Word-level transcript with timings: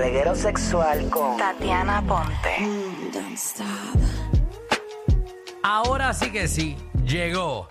reguero 0.00 0.34
sexual 0.34 1.10
con 1.10 1.36
Tatiana 1.36 2.00
Ponte. 2.00 2.56
Ahora 5.62 6.14
sí 6.14 6.32
que 6.32 6.48
sí, 6.48 6.74
llegó 7.04 7.68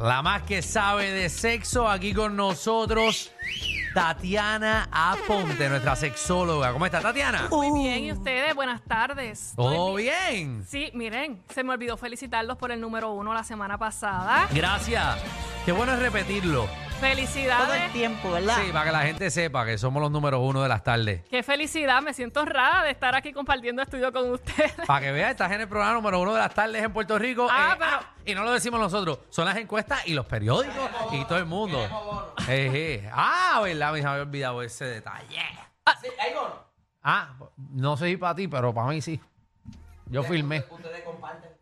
la 0.00 0.20
más 0.20 0.42
que 0.42 0.60
sabe 0.60 1.12
de 1.12 1.28
sexo 1.28 1.88
aquí 1.88 2.12
con 2.12 2.34
nosotros, 2.34 3.30
Tatiana 3.94 4.88
Aponte, 4.90 5.68
nuestra 5.68 5.94
sexóloga. 5.94 6.72
¿Cómo 6.72 6.84
está 6.84 7.00
Tatiana? 7.00 7.46
Muy 7.48 7.70
bien, 7.70 8.02
¿y 8.02 8.12
ustedes? 8.12 8.56
Buenas 8.56 8.82
tardes. 8.82 9.52
¿Todo 9.54 9.96
Estoy 9.98 10.02
bien? 10.02 10.64
Sí, 10.66 10.90
miren, 10.94 11.44
se 11.48 11.62
me 11.62 11.74
olvidó 11.74 11.96
felicitarlos 11.96 12.58
por 12.58 12.72
el 12.72 12.80
número 12.80 13.12
uno 13.12 13.32
la 13.32 13.44
semana 13.44 13.78
pasada. 13.78 14.48
Gracias. 14.52 15.16
Qué 15.64 15.70
bueno 15.70 15.92
es 15.92 16.00
repetirlo. 16.00 16.66
Todo 16.98 17.06
el 17.06 17.16
Felicidades. 17.16 17.92
tiempo, 17.92 18.32
¿verdad? 18.32 18.56
Sí, 18.60 18.72
para 18.72 18.84
que 18.86 18.92
la 18.92 19.00
gente 19.02 19.30
sepa 19.30 19.64
que 19.64 19.78
somos 19.78 20.02
los 20.02 20.10
números 20.10 20.40
uno 20.42 20.62
de 20.62 20.68
las 20.68 20.82
tardes. 20.82 21.22
Qué 21.30 21.44
felicidad, 21.44 22.02
me 22.02 22.12
siento 22.12 22.40
honrada 22.40 22.82
de 22.82 22.90
estar 22.90 23.14
aquí 23.14 23.32
compartiendo 23.32 23.82
estudio 23.82 24.12
con 24.12 24.30
ustedes. 24.32 24.72
Para 24.86 25.00
que 25.06 25.12
veas, 25.12 25.30
estás 25.30 25.52
en 25.52 25.60
el 25.60 25.68
programa 25.68 25.94
número 25.94 26.20
uno 26.20 26.34
de 26.34 26.40
las 26.40 26.52
tardes 26.52 26.82
en 26.82 26.92
Puerto 26.92 27.16
Rico. 27.18 27.46
Ah, 27.50 27.74
Eh, 27.74 27.76
pero- 27.78 28.00
y 28.24 28.34
no 28.34 28.42
lo 28.42 28.50
decimos 28.52 28.80
nosotros, 28.80 29.20
son 29.30 29.44
las 29.44 29.56
encuestas 29.56 30.06
y 30.08 30.14
los 30.14 30.26
periódicos 30.26 30.74
y 31.12 31.24
todo 31.24 31.38
el 31.38 31.46
mundo. 31.46 31.78
Eh, 32.48 32.70
eh. 33.04 33.10
Ah, 33.12 33.60
verdad, 33.62 33.92
me 33.92 34.00
había 34.04 34.22
olvidado 34.22 34.60
ese 34.62 34.84
detalle. 34.86 35.38
Ah, 37.02 37.34
no 37.56 37.96
sé 37.96 38.06
si 38.06 38.16
para 38.16 38.34
ti, 38.34 38.48
pero 38.48 38.74
para 38.74 38.88
mí 38.88 39.00
sí. 39.00 39.20
Yo 40.06 40.24
filmé. 40.24 40.64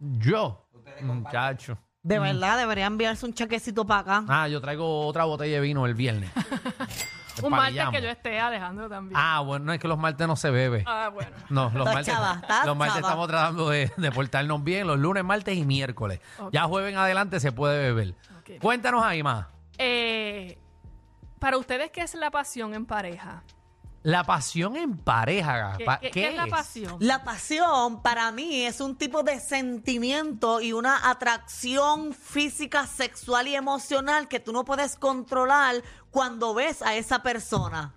Yo, 0.00 0.66
muchacho. 1.02 1.76
De 2.06 2.20
verdad, 2.20 2.56
debería 2.56 2.86
enviarse 2.86 3.26
un 3.26 3.34
chequecito 3.34 3.84
para 3.84 4.00
acá. 4.00 4.24
Ah, 4.28 4.46
yo 4.46 4.60
traigo 4.60 5.06
otra 5.08 5.24
botella 5.24 5.56
de 5.56 5.60
vino 5.60 5.86
el 5.86 5.94
viernes. 5.94 6.30
Un 7.42 7.50
martes 7.50 7.84
que 7.90 8.00
yo 8.00 8.08
esté, 8.08 8.38
Alejandro 8.40 8.88
también. 8.88 9.20
Ah, 9.20 9.40
bueno, 9.40 9.66
no 9.66 9.72
es 9.74 9.78
que 9.80 9.88
los 9.88 9.98
martes 9.98 10.26
no 10.26 10.36
se 10.36 10.50
bebe. 10.50 10.84
Ah, 10.86 11.10
bueno. 11.12 11.32
No, 11.50 11.70
los 11.74 11.84
martes, 11.84 12.06
chava, 12.06 12.40
los 12.64 12.76
martes 12.76 12.96
chava. 12.96 13.08
estamos 13.08 13.28
tratando 13.28 13.68
de, 13.68 13.92
de 13.94 14.12
portarnos 14.12 14.64
bien, 14.64 14.86
los 14.86 14.98
lunes, 14.98 15.22
martes 15.22 15.54
y 15.54 15.64
miércoles. 15.66 16.20
Ya 16.52 16.62
jueves 16.62 16.92
en 16.92 16.98
adelante 16.98 17.40
se 17.40 17.52
puede 17.52 17.92
beber. 17.92 18.14
Cuéntanos 18.60 19.04
ahí 19.04 19.22
más. 19.22 19.48
Eh, 19.76 20.56
para 21.40 21.58
ustedes, 21.58 21.90
¿qué 21.90 22.02
es 22.02 22.14
la 22.14 22.30
pasión 22.30 22.72
en 22.72 22.86
pareja? 22.86 23.42
La 24.06 24.22
pasión 24.22 24.76
en 24.76 24.96
pareja. 24.96 25.74
¿Qué, 25.78 25.84
pa- 25.84 25.98
qué- 25.98 26.12
qué 26.12 26.28
es 26.28 26.36
la 26.36 26.46
pasión? 26.46 26.96
La 27.00 27.24
pasión 27.24 28.02
para 28.02 28.30
mí 28.30 28.62
es 28.64 28.80
un 28.80 28.94
tipo 28.94 29.24
de 29.24 29.40
sentimiento 29.40 30.60
y 30.60 30.72
una 30.72 31.10
atracción 31.10 32.12
física, 32.12 32.86
sexual 32.86 33.48
y 33.48 33.56
emocional 33.56 34.28
que 34.28 34.38
tú 34.38 34.52
no 34.52 34.64
puedes 34.64 34.96
controlar 34.96 35.82
cuando 36.12 36.54
ves 36.54 36.82
a 36.82 36.94
esa 36.94 37.20
persona. 37.24 37.94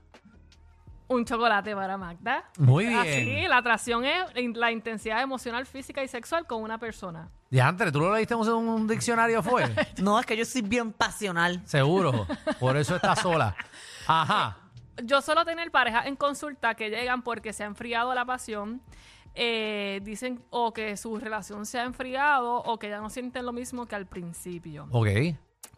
Un 1.10 1.26
chocolate 1.26 1.76
para 1.76 1.96
Magda. 1.96 2.44
Muy 2.58 2.88
bien. 2.88 3.00
Así, 3.00 3.48
la 3.48 3.58
atracción 3.58 4.04
es 4.04 4.24
la 4.56 4.72
intensidad 4.72 5.22
emocional, 5.22 5.68
física 5.68 6.04
y 6.04 6.08
sexual 6.08 6.48
con 6.48 6.64
una 6.64 6.80
persona. 6.80 7.30
Diantre, 7.52 7.92
¿tú 7.92 8.00
lo 8.00 8.14
leíste 8.16 8.34
en 8.34 8.40
un, 8.40 8.68
un 8.68 8.88
diccionario 8.88 9.44
fue? 9.44 9.64
No, 9.98 10.20
es 10.20 10.26
que 10.26 10.36
yo 10.36 10.44
soy 10.46 10.62
bien 10.64 10.92
pasional. 10.92 11.62
Seguro. 11.66 12.26
Por 12.60 12.78
eso 12.78 12.96
estás 12.96 13.20
sola. 13.20 13.56
Ajá. 14.08 14.58
Yo 15.04 15.22
suelo 15.22 15.46
tener 15.46 15.72
parejas 15.72 16.06
en 16.06 16.16
consulta 16.16 16.76
que 16.76 16.90
llegan 16.90 17.22
porque 17.22 17.54
se 17.54 17.64
ha 17.64 17.68
enfriado 17.68 18.14
la 18.14 18.26
pasión. 18.26 18.82
eh, 19.36 20.02
dicen 20.04 20.44
o 20.50 20.74
que 20.74 20.98
su 20.98 21.18
relación 21.20 21.66
se 21.66 21.80
ha 21.80 21.84
enfriado 21.84 22.58
o 22.64 22.80
que 22.80 22.90
ya 22.90 23.00
no 23.00 23.10
sienten 23.10 23.46
lo 23.46 23.54
mismo 23.54 23.86
que 23.86 23.96
al 23.96 24.06
principio. 24.08 24.88
Ok. 24.92 25.08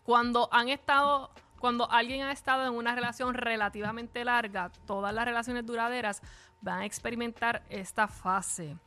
Cuando 0.04 0.50
han 0.52 0.70
estado, 0.70 1.30
cuando 1.60 1.90
alguien 1.92 2.24
ha 2.24 2.32
estado 2.32 2.66
en 2.66 2.74
una 2.74 2.96
relación 2.96 3.34
relativamente 3.34 4.24
larga, 4.26 4.72
todas 4.88 5.14
las 5.14 5.26
relaciones 5.26 5.66
duraderas 5.66 6.22
van 6.62 6.80
a 6.80 6.86
experimentar 6.86 7.64
esta 7.70 8.08
fase. 8.08 8.78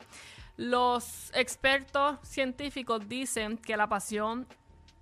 Los 0.57 1.31
expertos 1.35 2.17
científicos 2.23 3.07
dicen 3.07 3.57
que 3.57 3.77
la 3.77 3.87
pasión 3.87 4.47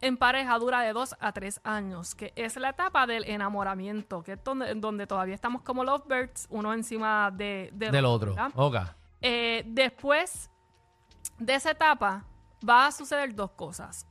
en 0.05 0.17
pareja 0.17 0.57
dura 0.59 0.81
de 0.81 0.93
dos 0.93 1.15
a 1.19 1.31
tres 1.31 1.59
años, 1.63 2.13
que 2.15 2.33
es 2.35 2.55
la 2.57 2.69
etapa 2.69 3.07
del 3.07 3.23
enamoramiento, 3.25 4.21
que 4.23 4.33
es 4.33 4.43
donde, 4.43 4.73
donde 4.75 5.07
todavía 5.07 5.35
estamos 5.35 5.61
como 5.61 5.83
lovebirds, 5.83 6.47
uno 6.49 6.73
encima 6.73 7.31
de, 7.31 7.69
del 7.73 7.91
Del 7.91 8.05
otro. 8.05 8.35
¿verdad? 8.35 8.51
Ok. 8.55 8.75
Eh, 9.21 9.63
después 9.65 10.49
de 11.39 11.55
esa 11.55 11.71
etapa 11.71 12.25
va 12.67 12.87
a 12.87 12.91
suceder 12.91 13.33
dos 13.33 13.51
cosas. 13.51 14.05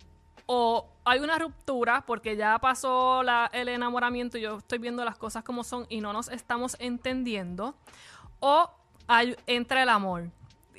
O 0.47 0.89
hay 1.05 1.21
una 1.21 1.39
ruptura 1.39 2.05
porque 2.07 2.37
ya 2.37 2.59
pasó 2.59 3.23
la- 3.23 3.49
el 3.53 3.69
enamoramiento 3.69 4.39
y 4.39 4.43
yo 4.43 4.59
estoy 4.59 4.79
viendo 4.79 5.05
las 5.05 5.17
cosas 5.17 5.45
como 5.45 5.63
son 5.65 5.87
y 5.89 6.01
no 6.01 6.13
nos 6.13 6.29
estamos 6.29 6.77
entendiendo. 6.81 7.75
O 8.41 8.69
hay, 9.07 9.37
entra 9.47 9.83
el 9.83 9.89
amor, 9.89 10.31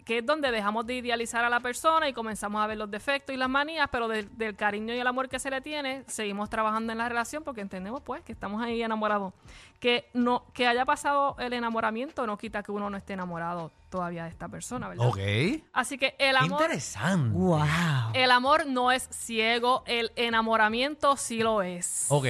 que 0.05 0.17
es 0.17 0.25
donde 0.25 0.51
dejamos 0.51 0.85
de 0.85 0.95
idealizar 0.95 1.45
a 1.45 1.49
la 1.49 1.59
persona 1.61 2.09
y 2.09 2.13
comenzamos 2.13 2.61
a 2.61 2.67
ver 2.67 2.77
los 2.77 2.91
defectos 2.91 3.33
y 3.33 3.37
las 3.37 3.49
manías, 3.49 3.87
pero 3.91 4.07
del- 4.07 4.29
del 4.37 4.55
cariño 4.55 4.93
y 4.93 4.97
el 4.99 5.07
amor 5.07 5.29
que 5.29 5.39
se 5.39 5.49
le 5.49 5.61
tiene, 5.61 6.03
seguimos 6.07 6.49
trabajando 6.49 6.91
en 6.91 6.97
la 6.97 7.07
relación 7.07 7.43
porque 7.43 7.61
entendemos 7.61 8.01
pues 8.01 8.21
que 8.21 8.31
estamos 8.33 8.61
ahí 8.61 8.83
enamorados. 8.83 9.33
Que 9.79 10.09
no 10.13 10.45
que 10.53 10.67
haya 10.67 10.85
pasado 10.85 11.35
el 11.39 11.53
enamoramiento 11.53 12.25
no 12.27 12.37
quita 12.37 12.63
que 12.63 12.71
uno 12.71 12.89
no 12.89 12.97
esté 12.97 13.13
enamorado 13.13 13.71
todavía 13.89 14.23
de 14.23 14.29
esta 14.29 14.47
persona, 14.49 14.87
¿verdad? 14.89 15.07
Ok. 15.07 15.19
Así 15.73 15.97
que 15.97 16.15
el 16.19 16.35
amor 16.35 16.61
interesante. 16.61 17.37
¡Wow! 17.37 17.61
el 18.13 18.31
amor 18.31 18.65
no 18.65 18.91
es 18.91 19.07
ciego, 19.11 19.83
el 19.85 20.11
enamoramiento 20.15 21.15
sí 21.17 21.39
lo 21.43 21.61
es. 21.61 22.07
Ok. 22.09 22.25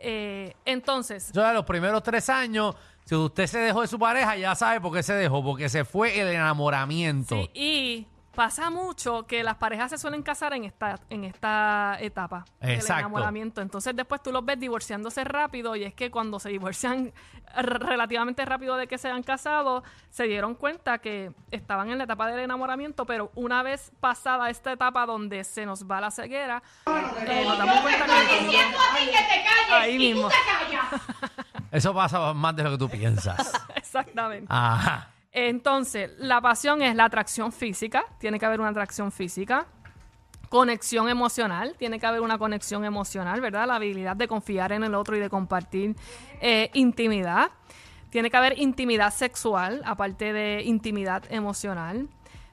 Eh, 0.00 0.54
entonces, 0.64 1.32
Yo 1.32 1.42
de 1.46 1.54
los 1.54 1.64
primeros 1.64 2.02
tres 2.02 2.28
años, 2.28 2.76
si 3.08 3.14
usted 3.14 3.46
se 3.46 3.58
dejó 3.58 3.80
de 3.80 3.86
su 3.86 3.98
pareja, 3.98 4.36
ya 4.36 4.54
sabe 4.54 4.82
por 4.82 4.92
qué 4.92 5.02
se 5.02 5.14
dejó, 5.14 5.42
porque 5.42 5.70
se 5.70 5.86
fue 5.86 6.20
el 6.20 6.28
enamoramiento. 6.28 7.36
sí, 7.36 7.50
y 7.54 8.06
pasa 8.34 8.68
mucho 8.68 9.26
que 9.26 9.42
las 9.42 9.56
parejas 9.56 9.90
se 9.90 9.96
suelen 9.96 10.22
casar 10.22 10.52
en 10.52 10.64
esta, 10.64 11.00
en 11.08 11.24
esta 11.24 11.96
etapa 12.00 12.44
del 12.60 12.72
Exacto. 12.72 13.00
enamoramiento. 13.00 13.62
Entonces 13.62 13.96
después 13.96 14.22
tú 14.22 14.30
los 14.30 14.44
ves 14.44 14.60
divorciándose 14.60 15.24
rápido 15.24 15.74
y 15.74 15.84
es 15.84 15.94
que 15.94 16.10
cuando 16.10 16.38
se 16.38 16.50
divorcian 16.50 17.14
relativamente 17.56 18.44
rápido 18.44 18.76
de 18.76 18.86
que 18.86 18.98
se 18.98 19.08
han 19.08 19.22
casado, 19.22 19.82
se 20.10 20.24
dieron 20.24 20.54
cuenta 20.54 20.98
que 20.98 21.32
estaban 21.50 21.90
en 21.90 21.96
la 21.96 22.04
etapa 22.04 22.28
del 22.28 22.40
enamoramiento, 22.40 23.06
pero 23.06 23.32
una 23.34 23.62
vez 23.62 23.90
pasada 24.00 24.50
esta 24.50 24.70
etapa 24.70 25.06
donde 25.06 25.44
se 25.44 25.64
nos 25.64 25.84
va 25.86 26.00
la 26.00 26.10
ceguera, 26.10 26.62
eh, 27.26 27.44
nos 27.44 27.56
damos 27.56 27.80
cuenta 27.80 28.04
que... 28.06 29.74
Ahí 29.74 29.98
mismo. 29.98 30.28
Eso 31.70 31.94
pasa 31.94 32.32
más 32.34 32.56
de 32.56 32.62
lo 32.62 32.70
que 32.72 32.78
tú 32.78 32.88
piensas. 32.88 33.52
Exactamente. 33.76 34.46
Ajá. 34.48 35.10
Entonces, 35.32 36.10
la 36.18 36.40
pasión 36.40 36.82
es 36.82 36.96
la 36.96 37.04
atracción 37.04 37.52
física, 37.52 38.04
tiene 38.18 38.38
que 38.38 38.46
haber 38.46 38.60
una 38.60 38.70
atracción 38.70 39.12
física. 39.12 39.66
Conexión 40.48 41.10
emocional, 41.10 41.74
tiene 41.78 42.00
que 42.00 42.06
haber 42.06 42.22
una 42.22 42.38
conexión 42.38 42.84
emocional, 42.84 43.40
¿verdad? 43.40 43.66
La 43.66 43.76
habilidad 43.76 44.16
de 44.16 44.26
confiar 44.26 44.72
en 44.72 44.82
el 44.82 44.94
otro 44.94 45.14
y 45.14 45.20
de 45.20 45.28
compartir 45.28 45.94
eh, 46.40 46.70
intimidad. 46.72 47.50
Tiene 48.08 48.30
que 48.30 48.36
haber 48.38 48.58
intimidad 48.58 49.12
sexual, 49.12 49.82
aparte 49.84 50.32
de 50.32 50.62
intimidad 50.64 51.22
emocional. 51.30 52.08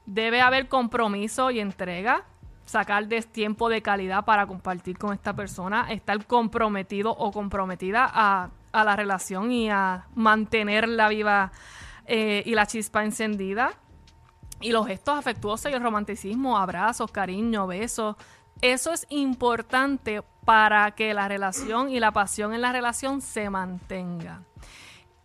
Debe 0.06 0.42
haber 0.42 0.68
compromiso 0.68 1.52
y 1.52 1.62
entrega. 1.62 2.26
Sacar 2.66 3.08
de 3.08 3.22
tiempo 3.22 3.70
de 3.70 3.82
calidad 3.82 4.26
para 4.26 4.46
compartir 4.46 4.98
con 4.98 5.14
esta 5.14 5.34
persona. 5.34 5.88
Estar 5.90 6.26
comprometido 6.26 7.12
o 7.12 7.32
comprometida 7.32 8.10
a, 8.12 8.50
a 8.76 8.84
la 8.84 8.96
relación 8.96 9.52
y 9.52 9.70
a 9.70 10.08
mantenerla 10.16 11.08
viva 11.10 11.52
eh, 12.06 12.44
y 12.46 12.54
la 12.56 12.66
chispa 12.66 13.04
encendida. 13.04 13.74
Y 14.62 14.72
los 14.72 14.88
gestos 14.88 15.18
afectuosos 15.18 15.72
y 15.72 15.76
el 15.76 15.82
romanticismo, 15.82 16.58
abrazos, 16.58 17.12
cariño, 17.12 17.68
besos. 17.68 18.16
Eso 18.62 18.94
es 18.94 19.06
importante 19.10 20.22
para 20.46 20.92
que 20.92 21.14
la 21.14 21.28
relación 21.28 21.90
y 21.90 22.00
la 22.00 22.12
pasión 22.12 22.54
en 22.54 22.62
la 22.62 22.72
relación 22.72 23.22
se 23.22 23.50
mantenga. 23.50 24.42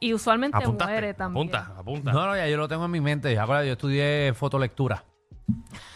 Y 0.00 0.14
usualmente 0.14 0.56
Apuntaste. 0.56 0.92
muere 0.92 1.14
también. 1.14 1.48
Apunta, 1.48 1.74
apunta. 1.78 2.12
No, 2.12 2.26
no, 2.26 2.36
ya 2.36 2.48
yo 2.48 2.56
lo 2.56 2.66
tengo 2.68 2.86
en 2.86 2.90
mi 2.90 3.00
mente. 3.00 3.38
Acuérdate, 3.38 3.66
yo 3.68 3.72
estudié 3.74 4.32
fotolectura. 4.34 5.04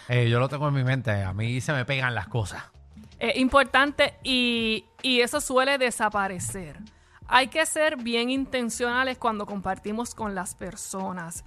Eh, 0.08 0.28
yo 0.28 0.38
lo 0.38 0.48
tengo 0.48 0.68
en 0.68 0.74
mi 0.74 0.84
mente. 0.84 1.22
A 1.22 1.32
mí 1.32 1.60
se 1.60 1.72
me 1.72 1.84
pegan 1.84 2.14
las 2.14 2.28
cosas. 2.28 2.62
Es 3.18 3.36
importante 3.36 4.14
y, 4.22 4.84
y 5.02 5.20
eso 5.20 5.40
suele 5.40 5.78
desaparecer. 5.78 6.78
Hay 7.36 7.48
que 7.48 7.66
ser 7.66 7.96
bien 7.96 8.30
intencionales 8.30 9.18
cuando 9.18 9.44
compartimos 9.44 10.14
con 10.14 10.34
las 10.36 10.54
personas. 10.54 11.44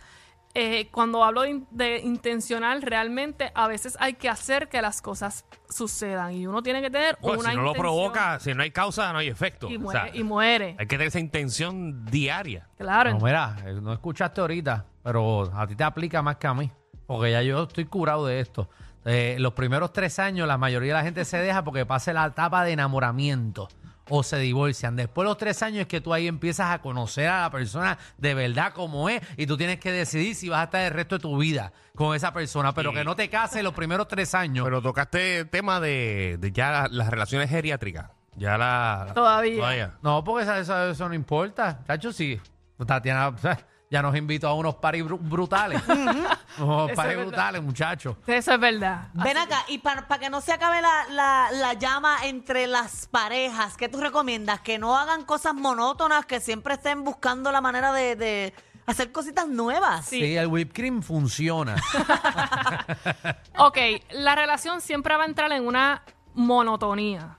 Eh, 0.53 0.89
cuando 0.91 1.23
hablo 1.23 1.43
de, 1.43 1.49
in- 1.51 1.67
de 1.71 1.99
intencional, 1.99 2.81
realmente 2.81 3.51
a 3.55 3.67
veces 3.67 3.95
hay 3.99 4.15
que 4.15 4.27
hacer 4.27 4.69
que 4.69 4.81
las 4.81 5.01
cosas 5.01 5.45
sucedan 5.69 6.33
y 6.33 6.45
uno 6.47 6.61
tiene 6.63 6.81
que 6.81 6.89
tener 6.89 7.17
Bueno, 7.21 7.39
una 7.41 7.51
si 7.51 7.55
no 7.55 7.61
lo 7.61 7.73
provoca, 7.73 8.39
si 8.39 8.53
no 8.53 8.63
hay 8.63 8.71
causa, 8.71 9.13
no 9.13 9.19
hay 9.19 9.27
efecto. 9.27 9.69
y 9.69 9.77
O 9.77 9.79
muere, 9.79 9.99
sea, 10.01 10.15
y 10.15 10.23
muere. 10.23 10.69
hay 10.79 10.87
que 10.87 10.95
tener 10.97 11.07
esa 11.07 11.19
intención 11.19 12.03
diaria. 12.05 12.67
Claro, 12.77 13.11
No, 13.11 13.19
mira, 13.19 13.55
eh, 13.65 13.79
no 13.81 13.93
escuchaste 13.93 14.41
ahorita, 14.41 14.85
pero 15.03 15.43
a 15.55 15.67
ti 15.67 15.75
te 15.75 15.83
aplica 15.85 16.21
más 16.21 16.35
que 16.37 16.47
a 16.47 16.53
mí. 16.53 16.69
Porque 17.05 17.31
ya 17.31 17.41
yo 17.43 17.63
estoy 17.63 17.85
curado 17.85 18.25
de 18.25 18.39
esto. 18.41 18.67
Eh, 19.05 19.37
los 19.39 19.53
primeros 19.53 19.93
tres 19.93 20.19
años, 20.19 20.47
la 20.49 20.57
mayoría 20.57 20.93
de 20.93 20.99
la 20.99 21.03
gente 21.05 21.23
se 21.23 21.37
deja 21.37 21.63
porque 21.63 21.85
pasa 21.85 22.11
la 22.11 22.25
etapa 22.25 22.65
de 22.65 22.71
enamoramiento. 22.73 23.69
O 24.09 24.23
se 24.23 24.37
divorcian. 24.37 24.95
Después 24.95 25.25
de 25.25 25.29
los 25.29 25.37
tres 25.37 25.61
años 25.63 25.81
es 25.81 25.87
que 25.87 26.01
tú 26.01 26.13
ahí 26.13 26.27
empiezas 26.27 26.71
a 26.71 26.79
conocer 26.81 27.27
a 27.27 27.41
la 27.41 27.51
persona 27.51 27.97
de 28.17 28.33
verdad 28.33 28.73
como 28.73 29.09
es 29.09 29.21
y 29.37 29.45
tú 29.47 29.57
tienes 29.57 29.79
que 29.79 29.91
decidir 29.91 30.35
si 30.35 30.49
vas 30.49 30.61
a 30.61 30.63
estar 30.65 30.81
el 30.81 30.91
resto 30.91 31.15
de 31.17 31.21
tu 31.21 31.37
vida 31.37 31.71
con 31.95 32.15
esa 32.15 32.33
persona, 32.33 32.73
pero 32.73 32.91
Sí. 32.91 32.97
que 32.97 33.03
no 33.03 33.15
te 33.15 33.29
cases 33.29 33.63
los 33.63 33.73
primeros 33.73 34.07
tres 34.07 34.33
años. 34.35 34.63
Pero 34.65 34.81
tocaste 34.81 35.39
el 35.39 35.49
tema 35.49 35.79
de, 35.79 36.37
de 36.39 36.51
ya 36.51 36.71
la- 36.71 36.87
las 36.89 37.09
relaciones 37.09 37.49
geriátricas. 37.49 38.11
Ya 38.35 38.57
la. 38.57 39.11
Todavía. 39.15 39.93
no, 40.03 40.23
porque 40.23 40.43
eso, 40.43 40.53
eso- 40.55 40.89
eso 40.91 41.09
no 41.09 41.15
importa. 41.15 41.83
Tacho, 41.85 42.13
sí. 42.13 42.39
Tatiana 42.85 43.29
o 43.29 43.37
sea, 43.39 43.57
ya 43.89 44.01
nos 44.01 44.15
invitó 44.17 44.47
a 44.49 44.53
unos 44.53 44.75
paris 44.75 45.03
bru- 45.05 45.19
brutales. 45.19 45.81
unos 45.87 46.31
Eso 46.57 46.87
es 46.89 46.95
paris 46.95 47.15
verdad. 47.15 47.25
brutales, 47.27 47.63
muchachos. 47.63 48.17
Eso 48.27 48.53
es 48.53 48.59
verdad. 48.59 49.07
Ven 49.13 49.37
acá, 49.37 49.63
y 49.67 49.77
para 49.77 50.05
que 50.19 50.29
no 50.29 50.41
se 50.41 50.53
acabe 50.53 50.81
la, 50.81 51.05
la- 51.11 51.49
la 51.51 51.73
llama 51.73 52.17
entre 52.23 52.67
las 52.67 53.07
parejas, 53.07 53.77
¿qué 53.77 53.87
tú 53.89 53.99
recomiendas? 54.01 54.59
Que 54.61 54.77
no 54.77 54.97
hagan 54.97 55.23
cosas 55.23 55.53
monótonas, 55.53 56.25
que 56.25 56.39
siempre 56.39 56.73
estén 56.75 57.03
buscando 57.03 57.51
la 57.51 57.61
manera 57.61 57.93
de, 57.93 58.15
de 58.15 58.53
hacer 58.85 59.11
cositas 59.11 59.47
nuevas. 59.47 60.05
Sí. 60.05 60.35
el 60.35 60.47
whipped 60.47 60.73
cream 60.73 61.01
funciona. 61.01 61.75
Ok, 63.57 63.77
la 64.11 64.35
relación 64.35 64.81
siempre 64.81 65.15
va 65.17 65.23
a 65.23 65.27
entrar 65.27 65.51
en 65.51 65.65
una 65.65 66.03
monotonía. 66.35 67.37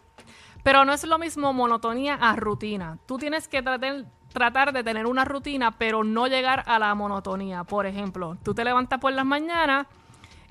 Pero 0.64 0.84
no 0.84 0.92
es 0.92 1.04
lo 1.04 1.18
mismo 1.18 1.52
monotonía 1.52 2.14
a 2.14 2.34
rutina. 2.36 2.98
Tú 3.06 3.16
tienes 3.18 3.46
que 3.48 3.62
tratar, 3.62 4.04
tratar 4.38 4.73
de 4.73 4.85
tener 4.85 5.06
una 5.06 5.25
rutina, 5.25 5.73
pero 5.73 6.05
no 6.05 6.26
llegar 6.29 6.62
a 6.67 6.79
la 6.79 6.94
monotonía. 6.94 7.64
Por 7.64 7.87
ejemplo, 7.87 8.37
tú 8.43 8.55
te 8.55 8.64
levantas 8.64 8.99
por 9.00 9.12
las 9.12 9.26
mañanas 9.26 9.87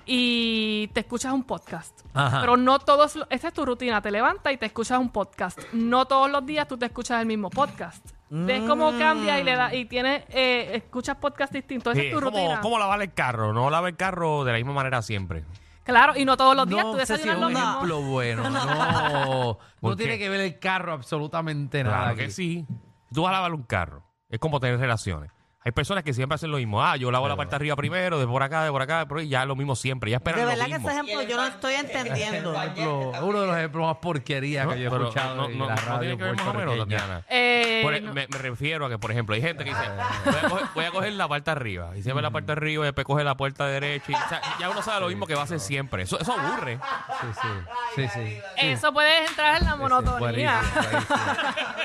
y 0.06 0.88
te 0.94 1.02
escuchas 1.02 1.34
un 1.34 1.44
podcast. 1.44 2.02
Ajá. 2.14 2.40
Pero 2.42 2.58
no 2.58 2.80
todos, 2.80 3.18
esa 3.30 3.48
es 3.50 3.54
tu 3.54 3.66
rutina, 3.66 4.02
te 4.02 4.12
levantas 4.12 4.54
y 4.54 4.58
te 4.58 4.66
escuchas 4.68 5.00
un 5.00 5.10
podcast. 5.10 5.60
No 5.74 6.06
todos 6.06 6.30
los 6.32 6.46
días 6.46 6.68
tú 6.68 6.78
te 6.78 6.86
escuchas 6.86 7.20
el 7.22 7.28
mismo 7.28 7.50
podcast. 7.50 8.06
¿Ves 8.30 8.62
cómo 8.68 8.92
cambia 9.00 9.40
y 9.40 9.44
le 9.46 9.56
da, 9.56 9.74
y 9.74 9.86
tienes, 9.86 10.24
eh, 10.30 10.72
escuchas 10.74 11.16
podcast 11.16 11.54
distintos? 11.54 11.94
Esa 11.94 12.02
Sí, 12.02 12.08
es 12.08 12.14
tu 12.14 12.20
como, 12.22 12.38
rutina. 12.38 12.60
como 12.62 12.78
lavar 12.78 13.02
el 13.02 13.14
carro. 13.14 13.54
No 13.54 13.70
lavar 13.70 13.90
el 13.92 13.96
carro 13.98 14.44
de 14.44 14.52
la 14.52 14.58
misma 14.58 14.74
manera 14.74 15.02
siempre. 15.02 15.46
Claro, 15.86 16.14
y 16.18 16.26
no 16.26 16.36
todos 16.36 16.54
los 16.54 16.68
días 16.68 16.84
no 16.84 16.92
tú 16.92 16.98
desayunas 16.98 17.40
lo 17.40 17.48
un 17.48 17.54
mismo. 17.54 17.70
ejemplo 17.70 18.02
bueno. 18.02 18.44
No, 18.50 19.58
¿Por 19.80 19.92
no 19.92 19.96
tiene 19.96 20.18
que 20.20 20.28
ver 20.28 20.42
el 20.42 20.60
carro 20.60 20.92
absolutamente 20.92 21.82
nada. 21.84 21.98
Claro 21.98 22.12
aquí. 22.14 22.22
que 22.24 22.32
sí. 22.32 22.66
Tú 23.14 23.24
vas 23.24 23.30
a 23.30 23.34
lavar 23.34 23.54
un 23.54 23.64
carro. 23.64 24.04
Es 24.30 24.40
como 24.40 24.60
tener 24.60 24.80
relaciones. 24.80 25.32
Hay 25.68 25.74
personas 25.74 26.02
que 26.06 26.14
siempre 26.14 26.36
hacen 26.36 26.50
lo 26.50 26.56
mismo. 26.60 26.82
Ah, 26.82 26.96
yo 26.96 27.12
lavo 27.12 27.28
la 27.28 27.36
parte 27.36 27.50
de 27.50 27.56
arriba 27.58 27.76
primero, 27.76 28.18
de 28.22 28.26
por 28.26 28.42
acá, 28.42 28.64
de 28.64 28.72
por 28.72 28.82
acá, 28.82 29.00
de 29.00 29.06
por 29.06 29.18
ahí, 29.20 29.28
ya 29.28 29.42
es 29.42 29.48
lo 29.50 29.56
mismo 29.58 29.76
siempre. 29.76 30.10
Ya 30.10 30.16
esperan 30.16 30.40
De 30.40 30.46
lo 30.46 30.52
verdad 30.52 30.66
que 30.68 30.74
mismo. 30.76 30.90
ese 30.90 30.98
ejemplo 30.98 31.22
yo 31.24 31.36
no 31.36 31.46
estoy 31.46 31.74
entendiendo. 31.74 32.54
Ejemplo- 32.56 33.12
uno 33.22 33.42
de 33.42 33.48
los 33.48 33.58
ejemplos 33.58 33.86
más 33.88 33.98
porquería 33.98 34.64
No, 34.64 34.72
que 34.72 34.80
yo 34.80 34.88
he 34.88 34.92
pero 34.92 35.04
escuchado 35.10 35.36
no, 35.36 35.46
en 35.50 35.58
no- 35.58 35.68
la 35.68 35.76
no 35.76 35.82
radio 35.82 36.00
tiene 36.00 36.18
que 36.18 36.24
ver 36.24 36.36
más 36.38 36.48
o 36.48 36.54
menos, 36.54 36.76
puertorriqueña. 36.76 37.00
Tatiana. 37.02 37.24
Eh, 37.30 37.82
Por- 37.84 38.02
no. 38.02 38.14
me, 38.14 38.28
me 38.30 38.38
refiero 38.38 38.86
a 38.86 38.90
que, 38.90 38.98
por 38.98 39.12
ejemplo, 39.12 39.36
hay 39.36 39.42
gente 39.42 39.66
que 39.66 39.72
dice, 39.72 39.82
voy 40.24 40.36
a 40.38 40.50
coger, 40.50 40.66
voy 40.74 40.86
a 40.86 40.92
coger 40.92 41.14
la 41.16 41.28
parte 41.28 41.52
de 41.52 41.52
arriba. 41.58 41.92
Y 41.98 42.02
siempre 42.02 42.22
la 42.24 42.32
parte 42.32 42.46
de 42.48 42.52
arriba 42.54 42.84
y 42.84 42.86
después 42.86 43.06
coge 43.06 43.26
la 43.26 43.36
puerta 43.36 43.66
derecha. 43.68 44.06
Y, 44.10 44.16
o 44.16 44.30
sea, 44.30 44.42
ya 44.62 44.70
uno 44.70 44.82
sabe 44.82 45.02
lo 45.02 45.08
mismo 45.10 45.28
que 45.28 45.36
va 45.36 45.42
a 45.42 45.44
hacer 45.44 45.60
siempre. 45.60 46.04
Eso, 46.04 46.18
eso 46.18 46.32
aburre. 46.32 46.80
Sí, 47.20 47.28
sí, 47.42 48.08
sí, 48.08 48.08
sí. 48.14 48.40
Eso 48.56 48.94
puede 48.94 49.26
entrar 49.26 49.58
en 49.62 49.68
la 49.68 49.76
monotonía. 49.76 50.62
buenísimo, 50.62 50.82
buenísimo. 50.82 51.18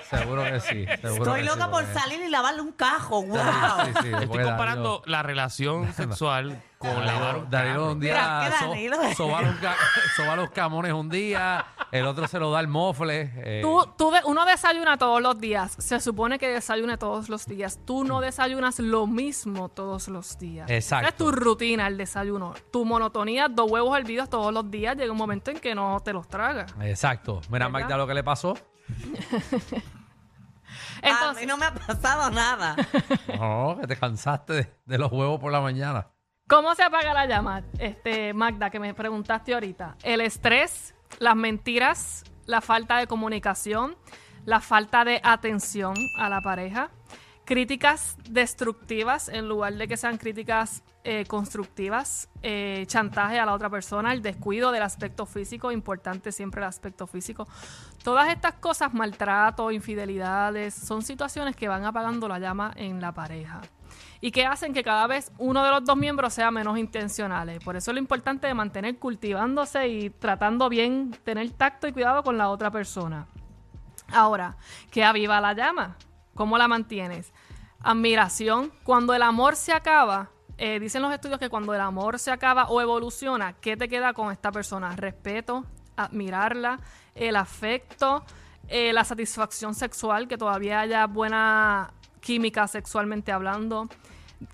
Seguro 0.09 0.45
que 0.45 0.61
sí. 0.61 0.87
seguro 1.01 1.25
Estoy 1.25 1.41
que 1.41 1.47
loca 1.47 1.65
sí, 1.65 1.71
por 1.73 1.85
porque- 1.85 1.99
salir 1.99 2.21
y 2.23 2.29
lavarle 2.29 2.61
un 2.61 2.71
cajo. 2.73 3.23
¡Wow! 3.23 3.39
Sí, 3.77 3.93
sí, 4.03 4.09
Estoy 4.13 4.27
porque 4.27 4.45
comparando 4.45 4.99
Danilo- 5.01 5.03
la 5.11 5.23
relación 5.23 5.93
sexual 5.95 6.63
con 6.79 7.07
lavar 7.07 7.37
un 7.39 7.51
Danilo 7.51 7.75
carro. 7.81 7.93
un 7.93 7.99
Mira, 7.99 8.41
día 8.41 8.51
que 8.51 8.57
so- 8.65 8.71
Danilo- 8.71 9.15
soba, 9.17 9.43
los 9.43 9.55
ca- 9.57 9.77
soba 10.17 10.37
los 10.37 10.51
camones 10.51 10.93
un 10.93 11.09
día, 11.09 11.65
el 11.93 12.07
otro 12.07 12.27
se 12.27 12.39
lo 12.41 12.51
da 12.51 12.59
el 12.61 12.67
mofle. 12.69 13.31
eh, 13.37 13.61
Tú, 13.63 13.87
tú 13.97 14.11
de- 14.11 14.21
uno 14.25 14.45
desayuna 14.45 14.97
todos 14.99 15.23
los 15.23 15.39
días. 15.39 15.75
Se 15.79 16.01
supone 16.01 16.39
que 16.39 16.49
desayune 16.49 16.97
todos 16.99 17.29
los 17.29 17.47
días. 17.47 17.79
Tú 17.85 18.03
no 18.05 18.21
desayunas 18.21 18.79
lo 18.81 19.07
mismo 19.07 19.69
todos 19.69 20.09
los 20.09 20.39
días. 20.39 20.69
Exacto. 20.71 21.07
Esa 21.07 21.11
es 21.11 21.17
tu 21.17 21.31
rutina, 21.31 21.87
el 21.87 21.97
desayuno. 21.97 22.55
Tu 22.73 22.85
monotonía, 22.85 23.49
dos 23.49 23.71
huevos 23.71 23.97
hervidos 23.97 24.29
todos 24.29 24.53
los 24.53 24.69
días. 24.71 24.97
Llega 24.97 25.13
un 25.13 25.19
momento 25.19 25.51
en 25.53 25.59
que 25.61 25.75
no 25.75 26.01
te 26.01 26.13
los 26.13 26.27
tragas. 26.29 26.75
Exacto. 26.81 27.41
Mira, 27.49 27.67
¿Verdad? 27.67 27.71
Magda, 27.71 27.97
lo 27.97 28.07
que 28.09 28.15
le 28.15 28.25
pasó. 28.25 28.55
a 31.03 31.11
Entonces, 31.11 31.43
mí 31.43 31.47
no 31.47 31.57
me 31.57 31.67
ha 31.67 31.75
pasado 31.75 32.31
nada. 32.31 32.77
No, 33.39 33.77
que 33.81 33.87
te 33.87 33.97
cansaste 33.97 34.53
de, 34.53 34.73
de 34.85 34.99
los 34.99 35.11
huevos 35.11 35.41
por 35.41 35.51
la 35.53 35.61
mañana. 35.61 36.07
¿cómo 36.49 36.75
se 36.75 36.83
apaga 36.83 37.15
la 37.15 37.27
llama? 37.27 37.63
Este, 37.79 38.35
Magda, 38.35 38.69
que 38.69 38.79
me 38.79 38.93
preguntaste 38.93 39.55
ahorita. 39.55 39.97
El 40.03 40.21
estrés, 40.21 40.95
las 41.19 41.35
mentiras, 41.35 42.25
la 42.45 42.61
falta 42.61 42.99
de 42.99 43.07
comunicación, 43.07 43.97
la 44.45 44.61
falta 44.61 45.05
de 45.05 45.21
atención 45.25 45.95
a 46.19 46.29
la 46.29 46.43
pareja, 46.43 46.91
críticas 47.45 48.17
destructivas 48.29 49.29
en 49.29 49.49
lugar 49.49 49.75
de 49.75 49.89
que 49.89 49.97
sean 49.97 50.17
críticas 50.17 50.83
eh, 51.05 51.25
constructivas, 51.27 52.29
eh, 52.43 52.85
chantaje 52.87 53.39
a 53.39 53.47
la 53.47 53.55
otra 53.55 53.69
persona, 53.69 54.13
el 54.13 54.23
descuido 54.23 54.71
del 54.71 54.83
aspecto 54.83 55.27
físico, 55.27 55.73
importante 55.73 56.31
siempre 56.31 56.61
el 56.61 56.69
aspecto 56.69 57.07
físico. 57.07 57.49
Todas 58.05 58.29
estas 58.29 58.55
cosas, 58.55 58.95
maltrato, 58.95 59.71
infidelidades, 59.71 60.75
son 60.75 61.03
situaciones 61.03 61.57
que 61.57 61.69
van 61.69 61.85
apagando 61.85 62.29
la 62.29 62.39
llama 62.39 62.73
en 62.77 63.01
la 63.01 63.13
pareja 63.13 63.61
y 64.21 64.31
que 64.31 64.47
hacen 64.47 64.73
que 64.73 64.85
cada 64.85 65.09
vez 65.09 65.33
uno 65.39 65.65
de 65.65 65.71
los 65.71 65.85
dos 65.85 65.97
miembros 65.97 66.33
sea 66.33 66.53
menos 66.53 66.79
intencionales. 66.79 67.63
Por 67.63 67.75
eso 67.75 67.91
es 67.91 67.95
lo 67.97 68.01
importante 68.01 68.47
de 68.47 68.55
mantener 68.55 68.97
cultivándose 68.99 69.89
y 69.89 70.11
tratando 70.11 70.69
bien, 70.69 71.11
tener 71.25 71.51
tacto 71.51 71.89
y 71.89 71.93
cuidado 71.93 72.23
con 72.23 72.39
la 72.39 72.49
otra 72.49 72.71
persona. 72.71 73.27
Ahora, 74.13 74.57
que 74.93 75.03
aviva 75.03 75.41
la 75.41 75.55
llama. 75.55 75.97
¿Cómo 76.35 76.59
la 76.59 76.69
mantienes? 76.69 77.33
Admiración. 77.81 78.73
Cuando 78.85 79.15
el 79.15 79.23
amor 79.23 79.57
se 79.57 79.73
acaba, 79.73 80.31
eh, 80.59 80.79
dicen 80.81 81.03
los 81.03 81.13
estudios 81.13 81.39
que 81.39 81.49
cuando 81.49 81.75
el 81.75 81.81
amor 81.81 82.19
se 82.19 82.31
acaba 82.31 82.67
o 82.67 82.81
evoluciona, 82.81 83.55
¿qué 83.55 83.77
te 83.77 83.89
queda 83.89 84.13
con 84.13 84.31
esta 84.31 84.53
persona? 84.53 84.95
Respeto, 84.97 85.65
admirarla, 85.97 86.81
el 87.15 87.37
afecto, 87.37 88.25
eh, 88.69 88.93
la 88.93 89.05
satisfacción 89.05 89.75
sexual, 89.75 90.29
que 90.29 90.39
todavía 90.39 90.81
haya 90.81 91.07
buena 91.07 91.93
química 92.21 92.69
sexualmente 92.69 93.33
hablando, 93.33 93.89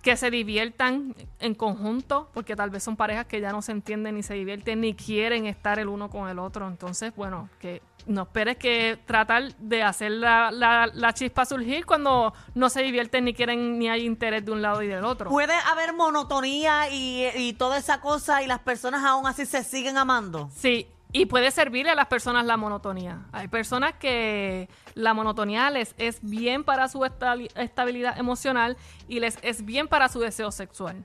que 0.02 0.17
se 0.17 0.31
diviertan 0.31 1.14
en 1.40 1.55
conjunto, 1.55 2.29
porque 2.35 2.56
tal 2.56 2.70
vez 2.70 2.82
son 2.82 2.96
parejas 2.96 3.26
que 3.26 3.40
ya 3.40 3.52
no 3.52 3.62
se 3.62 3.73
entienden 3.73 4.14
ni 4.17 4.23
se 4.23 4.35
divierten 4.35 4.81
ni 4.81 4.94
quieren 4.94 5.46
estar 5.46 5.79
el 5.79 5.88
uno 5.88 6.11
con 6.11 6.29
el 6.29 6.38
otro. 6.38 6.67
Entonces, 6.69 7.12
bueno, 7.17 7.49
que 7.61 7.82
no 8.06 8.23
esperes 8.23 8.56
que 8.56 8.99
tratar 9.06 9.55
de 9.56 9.82
hacer 9.82 10.12
la, 10.12 10.50
la- 10.50 10.88
la 10.94 11.12
chispa 11.12 11.44
surgir 11.44 11.85
cuando 11.85 12.32
no 12.55 12.70
se 12.70 12.82
divierten 12.82 13.25
ni 13.25 13.35
quieren 13.35 13.79
ni 13.79 13.88
hay 13.90 14.06
interés 14.06 14.44
de 14.46 14.52
un 14.52 14.62
lado 14.62 14.82
y 14.82 14.87
del 14.87 15.05
otro. 15.05 15.29
Puede 15.31 15.52
haber 15.70 15.93
monotonía 15.94 16.89
y, 16.91 17.27
y 17.36 17.53
toda 17.53 17.79
esa 17.79 18.01
cosa 18.01 18.43
y 18.43 18.46
las 18.46 18.60
personas 18.60 19.05
aún 19.05 19.27
así 19.27 19.44
se 19.46 19.63
siguen 19.63 19.98
amando. 19.98 20.48
Sí, 20.55 20.86
y 21.19 21.27
puede 21.27 21.51
servirle 21.51 21.91
a 21.91 21.94
las 21.96 22.06
personas 22.06 22.46
la 22.46 22.56
monotonía. 22.56 23.27
Hay 23.32 23.48
personas 23.48 23.94
que 23.94 24.69
la 24.94 25.15
monotonía 25.15 25.69
les 25.69 25.93
es 25.98 26.20
bien 26.22 26.63
para 26.63 26.87
su 26.87 27.01
estabili- 27.01 27.51
estabilidad 27.56 28.17
emocional 28.17 28.77
y 29.08 29.19
les 29.19 29.37
es 29.43 29.65
bien 29.65 29.89
para 29.89 30.08
su 30.08 30.20
deseo 30.20 30.53
sexual. 30.53 31.05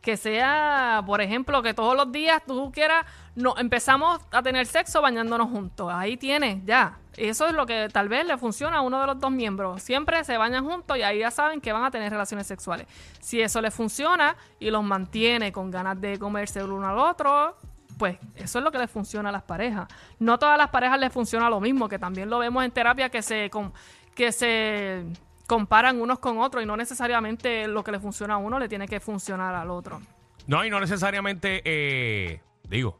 Que 0.00 0.16
sea, 0.16 1.02
por 1.04 1.20
ejemplo, 1.20 1.60
que 1.60 1.74
todos 1.74 1.96
los 1.96 2.12
días 2.12 2.40
tú 2.46 2.70
quieras, 2.70 3.04
no, 3.34 3.56
empezamos 3.58 4.20
a 4.30 4.42
tener 4.42 4.64
sexo 4.66 5.02
bañándonos 5.02 5.50
juntos. 5.50 5.90
Ahí 5.92 6.16
tienes, 6.16 6.64
ya. 6.64 7.00
Eso 7.16 7.48
es 7.48 7.52
lo 7.52 7.66
que 7.66 7.88
tal 7.92 8.08
vez 8.08 8.24
le 8.24 8.38
funciona 8.38 8.76
a 8.76 8.80
uno 8.82 9.00
de 9.00 9.08
los 9.08 9.18
dos 9.18 9.32
miembros. 9.32 9.82
Siempre 9.82 10.22
se 10.22 10.36
bañan 10.36 10.64
juntos 10.64 10.96
y 10.96 11.02
ahí 11.02 11.18
ya 11.18 11.32
saben 11.32 11.60
que 11.60 11.72
van 11.72 11.84
a 11.84 11.90
tener 11.90 12.12
relaciones 12.12 12.46
sexuales. 12.46 12.86
Si 13.18 13.40
eso 13.40 13.60
les 13.60 13.74
funciona 13.74 14.36
y 14.60 14.70
los 14.70 14.84
mantiene 14.84 15.50
con 15.50 15.72
ganas 15.72 16.00
de 16.00 16.16
comerse 16.16 16.60
el 16.60 16.70
uno 16.70 16.86
al 16.86 16.98
otro, 16.98 17.56
pues 17.98 18.16
eso 18.36 18.58
es 18.58 18.64
lo 18.64 18.70
que 18.70 18.78
les 18.78 18.90
funciona 18.90 19.28
a 19.28 19.32
las 19.32 19.42
parejas. 19.42 19.88
No 20.18 20.38
todas 20.38 20.56
las 20.56 20.68
parejas 20.70 20.98
les 20.98 21.12
funciona 21.12 21.50
lo 21.50 21.60
mismo, 21.60 21.88
que 21.88 21.98
también 21.98 22.30
lo 22.30 22.38
vemos 22.38 22.64
en 22.64 22.70
terapia 22.70 23.08
que 23.10 23.20
se 23.22 23.50
com- 23.50 23.72
que 24.14 24.32
se 24.32 25.04
comparan 25.46 26.00
unos 26.00 26.18
con 26.18 26.38
otros 26.38 26.62
y 26.62 26.66
no 26.66 26.76
necesariamente 26.76 27.66
lo 27.68 27.82
que 27.84 27.92
le 27.92 28.00
funciona 28.00 28.34
a 28.34 28.36
uno 28.38 28.58
le 28.58 28.68
tiene 28.68 28.86
que 28.88 29.00
funcionar 29.00 29.54
al 29.54 29.70
otro. 29.70 30.00
No, 30.46 30.64
y 30.64 30.70
no 30.70 30.80
necesariamente, 30.80 31.60
eh, 31.64 32.40
digo, 32.68 32.98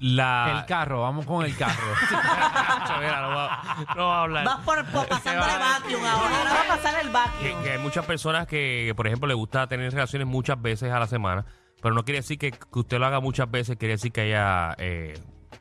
la... 0.00 0.58
El 0.58 0.66
carro, 0.66 1.02
vamos 1.02 1.24
con 1.26 1.44
el 1.44 1.56
carro. 1.56 1.94
Mira, 3.00 3.20
no, 3.22 3.28
va, 3.28 3.62
no 3.96 4.06
va 4.08 4.18
a 4.18 4.22
hablar. 4.22 4.44
Vas 4.44 4.60
por, 4.64 4.84
por 4.86 5.06
pasando 5.06 5.44
el 5.44 5.58
vacuum 5.58 6.04
ahora. 6.04 6.38
Ahora 6.38 6.50
va 6.54 6.60
a 6.74 6.76
pasar 6.76 6.94
el 7.00 7.06
que, 7.06 7.12
vacuum. 7.12 7.62
que 7.62 7.70
hay 7.70 7.78
muchas 7.78 8.04
personas 8.04 8.46
que, 8.48 8.92
por 8.96 9.06
ejemplo, 9.06 9.28
le 9.28 9.34
gusta 9.34 9.66
tener 9.68 9.92
relaciones 9.92 10.26
muchas 10.26 10.60
veces 10.60 10.90
a 10.92 10.98
la 10.98 11.06
semana, 11.06 11.44
pero 11.82 11.94
no 11.94 12.04
quiere 12.04 12.20
decir 12.20 12.38
que, 12.38 12.52
que 12.52 12.78
usted 12.78 12.98
lo 12.98 13.06
haga 13.06 13.20
muchas 13.20 13.50
veces, 13.50 13.76
quiere 13.76 13.94
decir 13.94 14.12
que 14.12 14.22
haya 14.22 14.74
eh, 14.78 15.14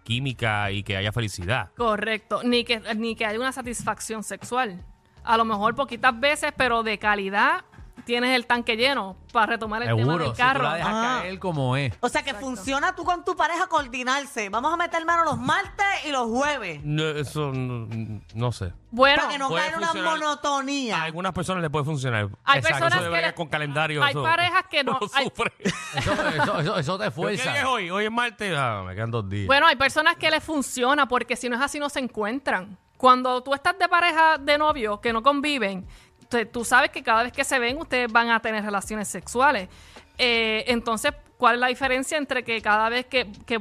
química 0.03 0.71
y 0.71 0.83
que 0.83 0.95
haya 0.95 1.11
felicidad. 1.11 1.71
Correcto, 1.75 2.41
ni 2.43 2.63
que 2.63 2.79
ni 2.95 3.15
que 3.15 3.25
haya 3.25 3.39
una 3.39 3.51
satisfacción 3.51 4.23
sexual. 4.23 4.85
A 5.23 5.35
lo 5.35 5.45
mejor 5.45 5.75
poquitas 5.75 6.17
veces, 6.19 6.53
pero 6.55 6.83
de 6.83 6.99
calidad 6.99 7.65
tienes 8.05 8.36
el 8.36 8.45
tanque 8.48 8.75
lleno 8.77 9.15
para 9.31 9.45
retomar 9.48 9.81
el 9.83 9.89
tema 9.89 10.00
Seguro, 10.00 10.17
del 10.25 10.27
si 10.27 10.31
tú 10.31 10.38
carro. 10.38 10.63
la 10.63 10.75
dejas 10.75 10.93
Ah. 10.93 11.19
caer 11.21 11.39
como 11.39 11.75
es. 11.77 11.93
O 12.00 12.10
sea 12.10 12.24
que 12.24 12.33
funciona 12.33 12.95
tú 12.95 13.03
con 13.03 13.24
tu 13.24 13.36
pareja 13.36 13.67
coordinarse. 13.67 14.50
Vamos 14.50 14.74
a 14.74 14.77
meter 14.77 15.05
mano 15.05 15.24
los 15.24 15.38
martes 15.38 15.86
y 16.05 16.12
los 16.12 16.27
jueves. 16.29 16.81
No, 16.83 17.03
eso 17.10 17.51
no, 17.51 17.88
no 18.33 18.51
sé. 18.51 18.74
Bueno, 18.89 19.17
para 19.21 19.29
que 19.31 19.38
no 19.38 19.48
puede 19.50 19.63
caiga 19.63 19.77
una 19.77 19.88
funcionar. 19.88 20.13
A 20.13 20.17
monotonía. 20.19 21.03
algunas 21.03 21.31
personas 21.33 21.62
le 21.62 21.69
puede 21.69 21.86
funcionar. 21.86 22.29
hay 22.43 22.60
Exacto, 22.60 22.67
personas 22.79 22.93
eso 22.93 23.03
que 23.03 23.10
bregar 23.10 23.29
le- 23.31 23.36
con 23.36 23.48
calendario. 23.48 24.03
hay 24.03 24.12
eso- 24.12 24.24
parejas 24.24 24.63
que 24.69 24.83
no- 24.83 24.98
uno 25.00 25.10
hay- 25.13 25.24
sufre. 25.25 25.53
Eso, 25.95 26.13
eso, 26.13 26.60
eso, 26.60 26.77
eso 26.79 26.98
te 26.98 27.00
¿Pero 27.00 27.10
¿Qué 27.10 27.12
fuerza. 27.12 27.51
día 27.51 27.60
es 27.62 27.65
hoy? 27.67 27.89
Hoy 27.89 28.05
es 28.05 28.12
martes. 28.12 28.53
Ah, 28.57 28.83
me 28.86 28.95
quedan 28.95 29.12
dos 29.12 29.27
días. 29.29 29.45
Bueno, 29.48 29.67
hay 29.67 29.75
personas 29.75 30.15
que 30.15 30.31
les 30.31 30.41
funciona 30.43 31.05
porque 31.07 31.36
si 31.36 31.50
no 31.50 31.55
es 31.57 31.62
así 31.62 31.79
no 31.79 31.89
se 31.89 32.00
encuentran. 32.00 32.77
Cuando 32.98 33.41
tú 33.43 33.53
estás 33.53 33.77
de 33.79 33.89
pareja 33.89 34.38
de 34.38 34.57
novio 34.57 35.01
que 35.01 35.12
no 35.12 35.21
conviven, 35.24 35.86
te- 36.31 36.45
tú 36.47 36.65
sabes 36.65 36.89
que 36.89 37.03
cada 37.03 37.21
vez 37.23 37.31
que 37.33 37.43
se 37.43 37.59
ven 37.59 37.77
ustedes 37.77 38.11
van 38.11 38.29
a 38.31 38.39
tener 38.39 38.63
relaciones 38.63 39.07
sexuales. 39.07 39.69
Eh, 40.17 40.65
entonces, 40.67 41.13
¿cuál 41.38 41.55
es 41.55 41.61
la 41.61 41.67
diferencia 41.67 42.15
entre 42.15 42.43
que 42.43 42.61
cada 42.61 42.89
vez 42.89 43.07
que, 43.07 43.27
que, 43.47 43.59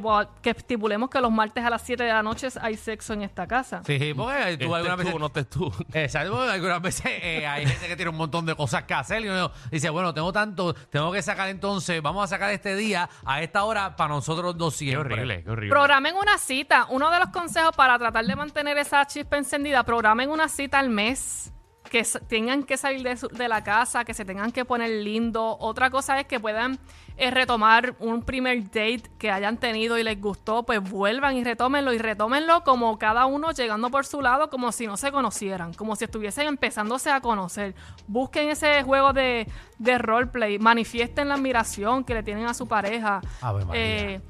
estipulemos 0.50 1.08
que 1.08 1.18
los 1.22 1.30
martes 1.30 1.64
a 1.64 1.70
las 1.70 1.80
7 1.80 2.02
de 2.04 2.12
la 2.12 2.22
noche 2.22 2.48
hay 2.60 2.76
sexo 2.76 3.14
en 3.14 3.22
esta 3.22 3.46
casa? 3.46 3.80
Sí, 3.86 3.98
sí, 3.98 4.12
porque 4.12 4.58
tú 4.58 4.64
Este 4.64 4.64
algunas 4.64 4.90
es 4.90 4.96
veces... 4.98 5.12
tú, 5.12 5.18
no 5.18 5.26
estés 5.26 5.48
tú. 5.48 5.72
Exacto, 5.94 6.32
porque 6.32 6.50
algunas 6.50 6.82
veces 6.82 7.06
eh, 7.06 7.46
hay 7.46 7.64
gente 7.66 7.88
que 7.88 7.96
tiene 7.96 8.10
un 8.10 8.18
montón 8.18 8.44
de 8.44 8.54
cosas 8.54 8.82
que 8.82 8.92
hacer 8.92 9.24
y 9.24 9.28
uno 9.30 9.50
dice, 9.70 9.88
bueno, 9.88 10.12
tengo 10.12 10.32
tanto, 10.34 10.74
tengo 10.74 11.10
que 11.12 11.22
sacar 11.22 11.48
entonces, 11.48 12.02
vamos 12.02 12.24
a 12.24 12.26
sacar 12.26 12.50
este 12.50 12.76
día 12.76 13.08
a 13.24 13.40
esta 13.42 13.64
hora 13.64 13.96
para 13.96 14.08
nosotros 14.10 14.58
dos 14.58 14.74
Qué 14.74 14.78
siempre. 14.86 15.14
horrible, 15.14 15.42
qué 15.44 15.50
horrible. 15.50 15.70
Programen 15.70 16.14
una 16.16 16.36
cita. 16.36 16.86
Uno 16.90 17.10
de 17.10 17.18
los 17.20 17.28
consejos 17.30 17.74
para 17.74 17.98
tratar 17.98 18.26
de 18.26 18.36
mantener 18.36 18.76
esa 18.76 19.06
chispa 19.06 19.38
encendida, 19.38 19.82
programen 19.84 20.28
una 20.28 20.48
cita 20.48 20.78
al 20.78 20.90
mes. 20.90 21.52
Que 21.90 22.04
tengan 22.28 22.62
que 22.62 22.76
salir 22.76 23.02
de, 23.02 23.16
su- 23.16 23.26
de 23.28 23.48
la 23.48 23.64
casa, 23.64 24.04
que 24.04 24.14
se 24.14 24.24
tengan 24.24 24.52
que 24.52 24.64
poner 24.64 24.88
lindo. 25.02 25.56
Otra 25.58 25.90
cosa 25.90 26.20
es 26.20 26.26
que 26.26 26.38
puedan 26.38 26.78
eh, 27.16 27.32
retomar 27.32 27.96
un 27.98 28.22
primer 28.22 28.62
date 28.64 29.02
que 29.18 29.30
hayan 29.32 29.56
tenido 29.58 29.98
y 29.98 30.04
les 30.04 30.20
gustó, 30.20 30.62
pues 30.62 30.80
vuelvan 30.88 31.36
y 31.36 31.42
retómenlo 31.42 31.92
y 31.92 31.98
retómenlo 31.98 32.62
como 32.62 32.96
cada 32.96 33.26
uno 33.26 33.50
llegando 33.50 33.90
por 33.90 34.06
su 34.06 34.22
lado, 34.22 34.48
como 34.50 34.70
si 34.70 34.86
no 34.86 34.96
se 34.96 35.10
conocieran, 35.10 35.74
como 35.74 35.96
si 35.96 36.04
estuviesen 36.04 36.46
empezándose 36.46 37.10
a 37.10 37.20
conocer. 37.20 37.74
Busquen 38.06 38.50
ese 38.50 38.84
juego 38.84 39.12
de, 39.12 39.48
de 39.78 39.98
roleplay, 39.98 40.60
manifiesten 40.60 41.28
la 41.28 41.34
admiración 41.34 42.04
que 42.04 42.14
le 42.14 42.22
tienen 42.22 42.46
a 42.46 42.54
su 42.54 42.68
pareja. 42.68 43.20
Ave 43.40 43.64
María. 43.64 43.82
Eh, 44.14 44.20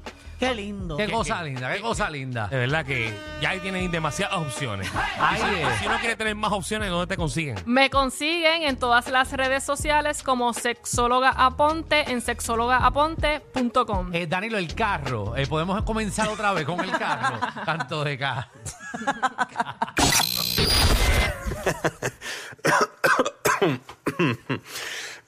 Qué 0.41 0.55
lindo. 0.55 0.97
Qué 0.97 1.07
cosa 1.07 1.43
linda, 1.43 1.71
qué 1.71 1.81
cosa 1.81 2.09
linda. 2.09 2.47
De 2.47 2.57
verdad 2.57 2.83
que 2.83 3.13
ya 3.39 3.51
ahí 3.51 3.59
tienen 3.59 3.91
demasiadas 3.91 4.37
opciones. 4.39 4.89
Ahí 5.19 5.39
Si 5.39 5.61
es. 5.61 5.85
uno 5.87 5.99
quiere 5.99 6.15
tener 6.15 6.33
más 6.33 6.51
opciones, 6.51 6.89
¿dónde 6.89 7.05
te 7.05 7.15
consiguen? 7.15 7.57
Me 7.67 7.91
consiguen 7.91 8.63
en 8.63 8.75
todas 8.77 9.07
las 9.09 9.31
redes 9.33 9.63
sociales 9.63 10.23
como 10.23 10.51
sexóloga 10.55 11.29
aponte 11.29 12.09
en 12.11 12.21
sexólogaaponte.com. 12.21 14.09
Eh, 14.15 14.25
Danilo, 14.25 14.57
el 14.57 14.73
carro. 14.73 15.37
Eh, 15.37 15.45
podemos 15.45 15.79
comenzar 15.83 16.27
otra 16.27 16.53
vez 16.53 16.65
con 16.65 16.79
el 16.79 16.89
carro. 16.89 17.37
Tanto 17.65 18.03
de 18.03 18.17
carro. 18.17 18.47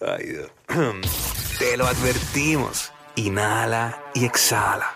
Ay, 0.02 0.26
Dios. 0.28 0.52
Te 1.60 1.78
lo 1.78 1.88
advertimos. 1.88 2.92
Inhala 3.16 3.98
y 4.16 4.26
exhala. 4.26 4.96